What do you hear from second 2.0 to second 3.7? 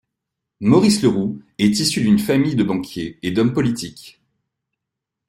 d'une famille de banquiers et d'hommes